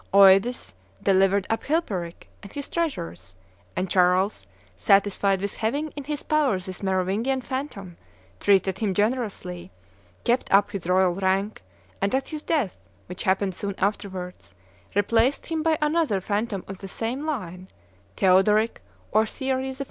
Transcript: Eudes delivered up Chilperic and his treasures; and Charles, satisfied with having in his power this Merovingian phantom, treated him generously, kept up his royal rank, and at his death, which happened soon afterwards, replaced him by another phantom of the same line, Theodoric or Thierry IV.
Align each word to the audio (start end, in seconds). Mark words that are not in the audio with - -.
Eudes 0.15 0.73
delivered 1.03 1.45
up 1.51 1.61
Chilperic 1.65 2.27
and 2.41 2.51
his 2.53 2.67
treasures; 2.67 3.35
and 3.75 3.87
Charles, 3.87 4.47
satisfied 4.75 5.39
with 5.39 5.53
having 5.53 5.89
in 5.91 6.05
his 6.05 6.23
power 6.23 6.57
this 6.59 6.81
Merovingian 6.81 7.41
phantom, 7.41 7.97
treated 8.39 8.79
him 8.79 8.95
generously, 8.95 9.69
kept 10.23 10.51
up 10.51 10.71
his 10.71 10.87
royal 10.87 11.13
rank, 11.13 11.61
and 12.01 12.15
at 12.15 12.29
his 12.29 12.41
death, 12.41 12.77
which 13.05 13.21
happened 13.25 13.53
soon 13.53 13.75
afterwards, 13.77 14.55
replaced 14.95 15.45
him 15.45 15.61
by 15.61 15.77
another 15.83 16.19
phantom 16.19 16.65
of 16.67 16.79
the 16.79 16.87
same 16.87 17.23
line, 17.27 17.67
Theodoric 18.17 18.81
or 19.11 19.27
Thierry 19.27 19.69
IV. 19.69 19.79